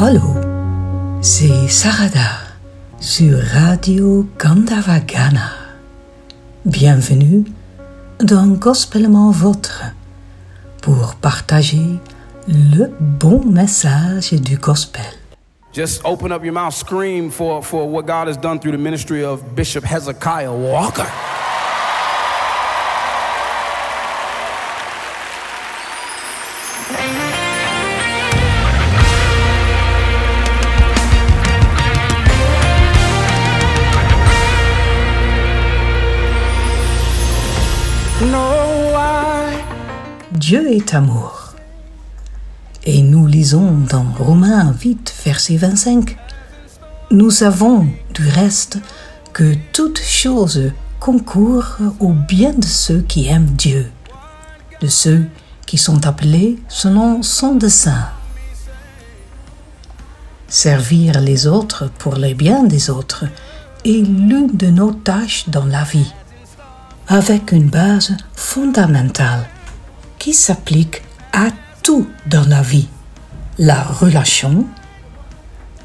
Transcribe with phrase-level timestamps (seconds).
[0.00, 0.36] Allô,
[1.22, 2.38] c'est Sarada
[3.00, 5.50] sur Radio Gandavagana.
[6.64, 7.44] Bienvenue
[8.20, 9.86] dans Gospellement Votre
[10.82, 11.98] pour partager
[12.46, 15.02] le bon message du gospel.
[15.74, 19.24] Just open up your mouth, scream for, for what God has done through the ministry
[19.24, 21.08] of Bishop Hezekiah Walker.
[40.48, 41.52] Dieu est amour.
[42.84, 46.16] Et nous lisons dans Romains 8, verset 25,
[47.10, 48.78] Nous savons du reste
[49.34, 53.90] que toute chose concourt au bien de ceux qui aiment Dieu,
[54.80, 55.26] de ceux
[55.66, 58.08] qui sont appelés selon son dessein.
[60.46, 63.26] Servir les autres pour le bien des autres
[63.84, 66.14] est l'une de nos tâches dans la vie,
[67.06, 69.46] avec une base fondamentale
[70.18, 71.02] qui s'applique
[71.32, 71.48] à
[71.82, 72.88] tout dans la vie.
[73.58, 74.66] La relation,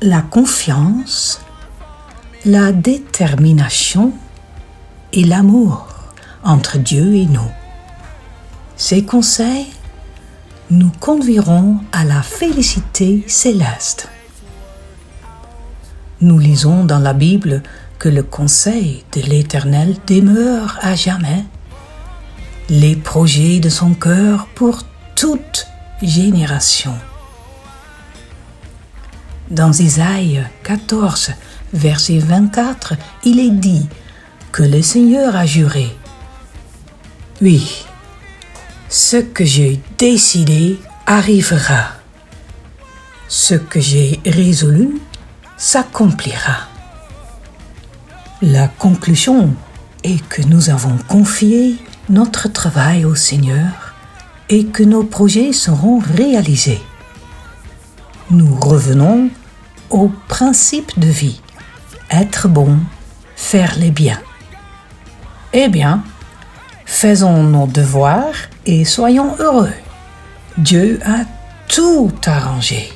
[0.01, 1.41] la confiance,
[2.45, 4.13] la détermination
[5.11, 5.87] et l'amour
[6.43, 7.51] entre Dieu et nous.
[8.75, 9.67] Ces conseils
[10.69, 14.09] nous conduiront à la félicité céleste.
[16.21, 17.63] Nous lisons dans la Bible
[17.99, 21.45] que le conseil de l'Éternel demeure à jamais
[22.69, 24.83] les projets de son cœur pour
[25.15, 25.67] toute
[26.01, 26.93] génération.
[29.51, 31.31] Dans Isaïe 14,
[31.73, 33.87] verset 24, il est dit
[34.51, 35.95] que le Seigneur a juré.
[37.41, 37.85] Oui,
[38.89, 41.87] ce que j'ai décidé arrivera.
[43.27, 45.01] Ce que j'ai résolu
[45.57, 46.67] s'accomplira.
[48.41, 49.53] La conclusion
[50.03, 51.77] est que nous avons confié
[52.09, 53.93] notre travail au Seigneur
[54.49, 56.81] et que nos projets seront réalisés.
[58.29, 59.29] Nous revenons
[59.89, 61.41] au principe de vie.
[62.11, 62.77] Être bon,
[63.35, 64.21] faire les biens.
[65.53, 66.03] Eh bien,
[66.85, 68.35] faisons nos devoirs
[68.65, 69.73] et soyons heureux.
[70.57, 71.25] Dieu a
[71.67, 72.92] tout arrangé.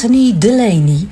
[0.00, 1.08] Anthony Delaney,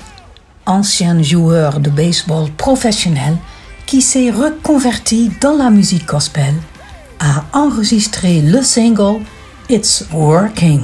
[0.65, 3.37] ancien joueur de baseball professionnel
[3.85, 6.55] qui s'est reconverti dans la musique gospel,
[7.19, 9.21] a enregistré le single
[9.69, 10.81] It's Working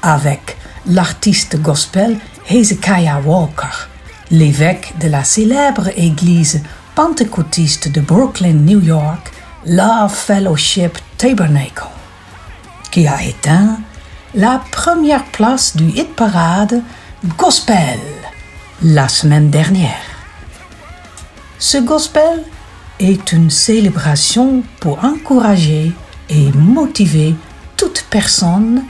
[0.00, 0.56] avec
[0.86, 2.16] l'artiste gospel
[2.48, 3.90] Hezekiah Walker,
[4.30, 6.62] l'évêque de la célèbre église
[6.94, 9.30] pentecôtiste de Brooklyn, New York,
[9.66, 11.88] Love Fellowship Tabernacle,
[12.90, 13.80] qui a éteint
[14.34, 16.82] la première place du hit parade
[17.24, 18.00] Gospel
[18.82, 20.02] la semaine dernière.
[21.56, 22.42] Ce gospel
[22.98, 25.92] est une célébration pour encourager
[26.28, 27.36] et motiver
[27.76, 28.82] toute personne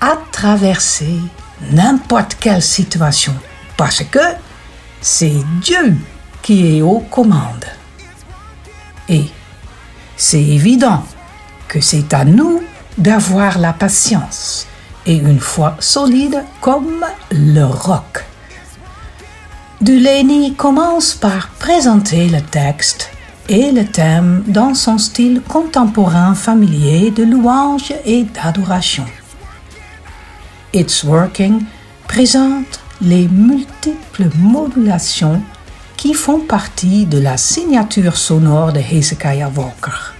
[0.00, 1.18] à traverser
[1.72, 3.34] n'importe quelle situation
[3.76, 4.32] parce que
[5.02, 5.94] c'est Dieu
[6.40, 7.66] qui est aux commandes.
[9.10, 9.26] Et
[10.16, 11.04] c'est évident
[11.68, 12.62] que c'est à nous
[12.96, 14.68] d'avoir la patience
[15.06, 18.24] et une foi solide comme le roc.
[19.80, 23.10] Dulaney commence par présenter le texte
[23.48, 29.04] et le thème dans son style contemporain familier de louange et d'adoration.
[30.72, 31.64] It's Working
[32.08, 35.42] présente les multiples modulations
[35.96, 40.14] qui font partie de la signature sonore de Hezekiah Walker.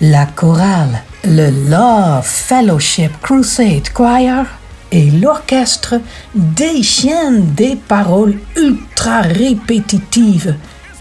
[0.00, 4.46] La chorale, le Love Fellowship Crusade Choir
[4.90, 6.00] et l'orchestre
[6.34, 10.56] déchaînent des paroles ultra répétitives.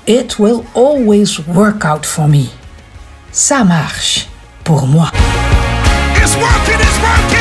[0.07, 2.45] It will always work out for me.
[3.31, 4.27] Ça marche
[4.63, 5.11] pour moi.
[6.15, 7.40] It's working, it's working.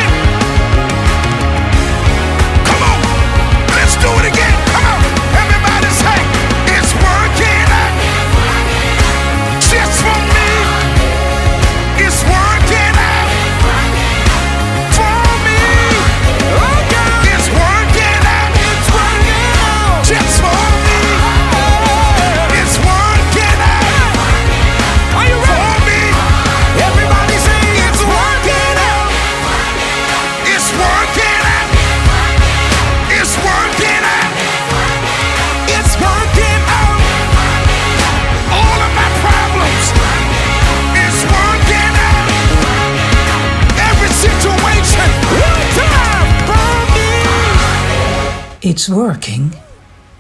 [48.63, 49.49] It's Working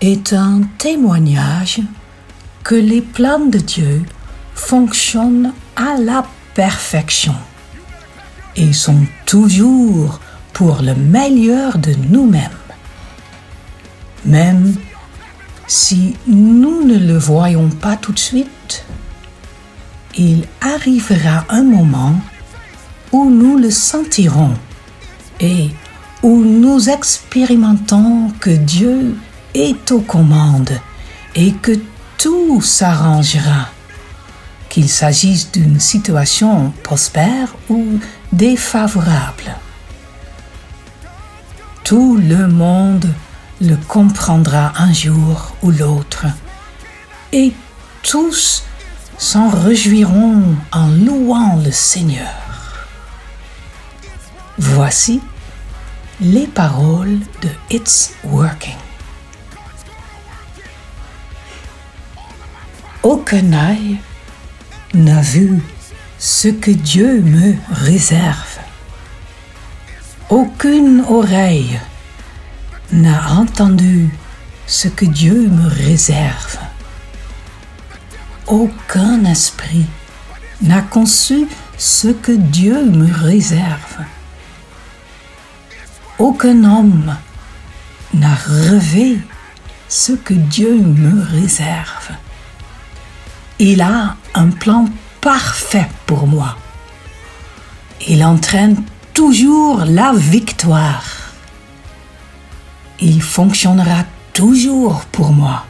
[0.01, 1.81] est un témoignage
[2.65, 4.03] que les plans de Dieu
[4.55, 7.35] fonctionnent à la perfection
[8.57, 10.21] et sont toujours
[10.55, 12.49] pour le meilleur de nous-mêmes.
[14.25, 14.75] Même
[15.67, 18.87] si nous ne le voyons pas tout de suite,
[20.17, 22.19] il arrivera un moment
[23.13, 24.55] où nous le sentirons
[25.41, 25.69] et
[26.23, 29.17] où nous expérimentons que Dieu
[29.55, 30.79] est aux commandes
[31.35, 31.73] et que
[32.19, 33.69] tout s'arrangera,
[34.69, 37.99] qu'il s'agisse d'une situation prospère ou
[38.33, 39.57] défavorable.
[41.85, 43.11] Tout le monde
[43.61, 46.27] le comprendra un jour ou l'autre,
[47.33, 47.53] et
[48.03, 48.65] tous
[49.19, 52.35] s'en réjouiront en louant le Seigneur.
[54.59, 55.21] Voici
[56.21, 58.77] les paroles de It's Working.
[63.03, 63.99] Aucun œil
[64.93, 65.63] n'a vu
[66.19, 68.59] ce que Dieu me réserve.
[70.29, 71.81] Aucune oreille
[72.93, 74.11] n'a entendu
[74.67, 76.59] ce que Dieu me réserve.
[78.47, 79.87] Aucun esprit
[80.61, 84.05] n'a conçu ce que Dieu me réserve.
[86.21, 87.17] Aucun homme
[88.13, 89.19] n'a rêvé
[89.89, 92.11] ce que Dieu me réserve.
[93.59, 94.85] Il a un plan
[95.23, 96.59] parfait pour moi.
[98.07, 98.85] Il entraîne
[99.15, 101.33] toujours la victoire.
[103.01, 105.65] Il fonctionnera toujours pour moi.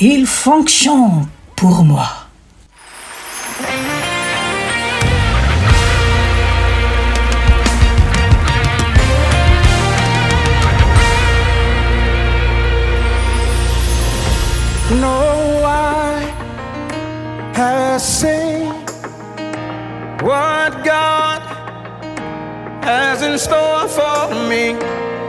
[0.00, 1.26] Il fonctionne
[1.56, 2.17] pour moi.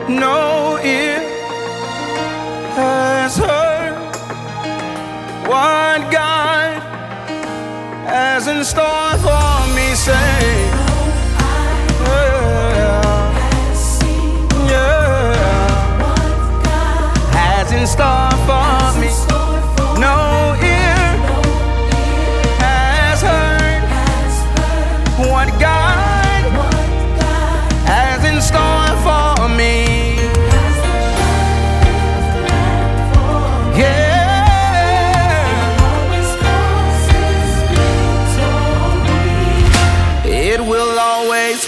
[0.10, 1.20] No ear
[2.74, 3.94] has heard
[5.48, 6.82] what God
[8.08, 9.94] has in store for me.
[9.94, 10.72] Say,
[14.68, 15.00] yeah,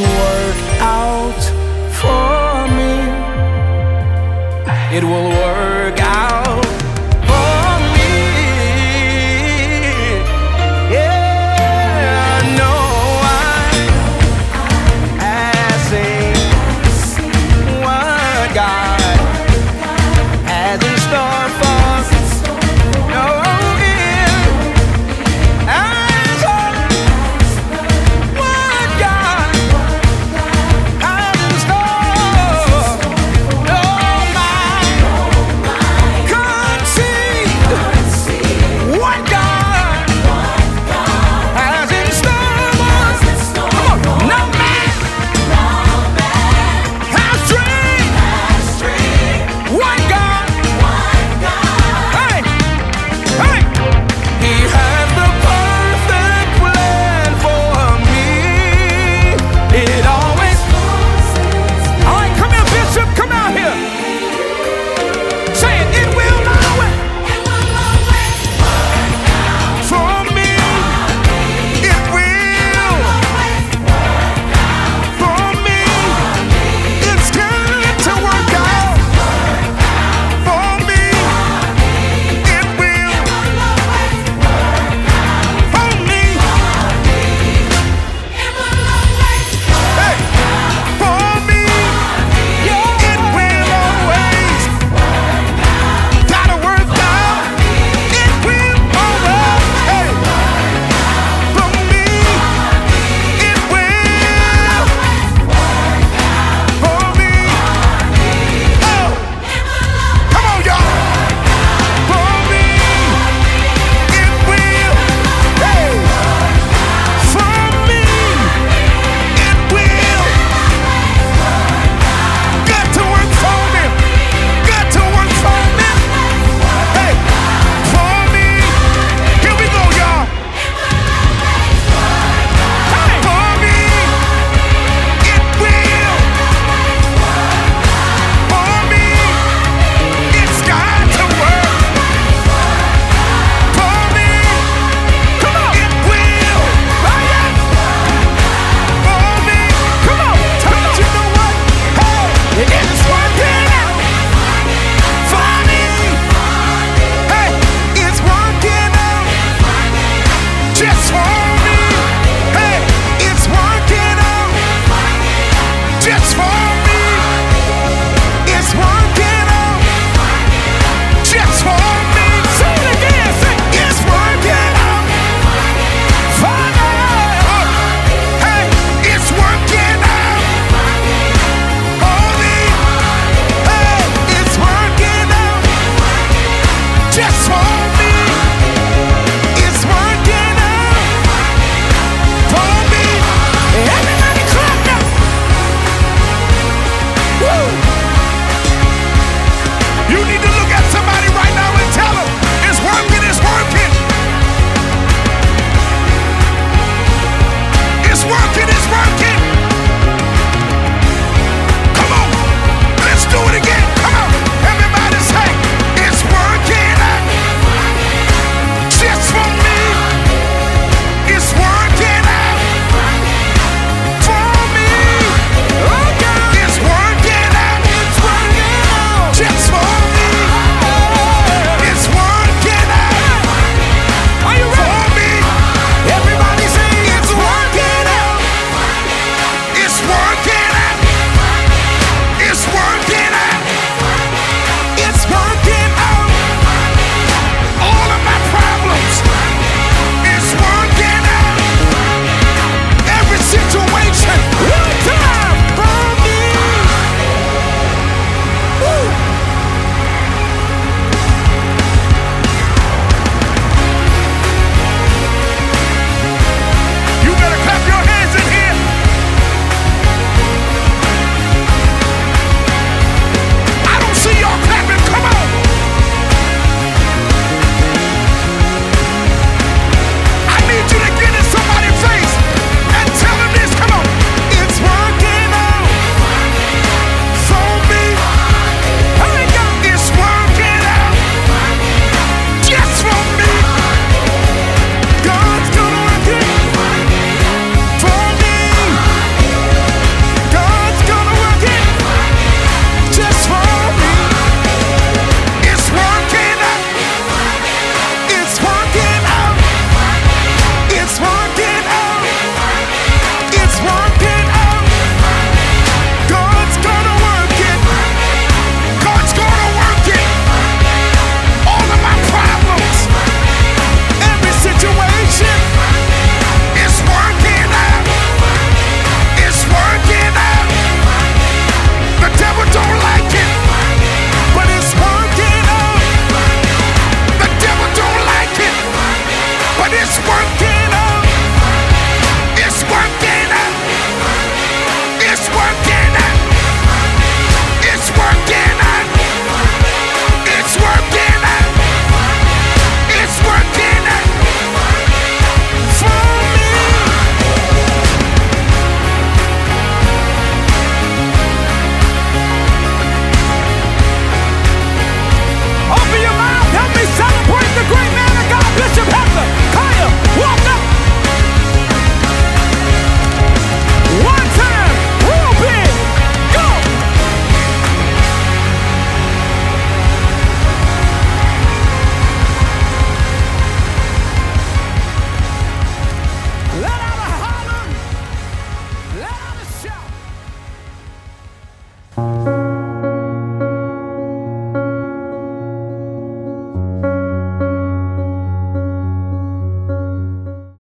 [0.03, 1.41] work out
[1.99, 2.93] for me.
[4.97, 5.70] It will work